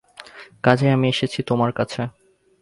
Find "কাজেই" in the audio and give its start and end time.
0.63-0.91